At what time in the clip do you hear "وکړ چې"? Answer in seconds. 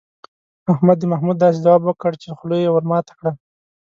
1.85-2.27